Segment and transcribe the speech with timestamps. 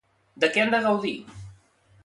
[0.43, 1.13] De què han de gaudir?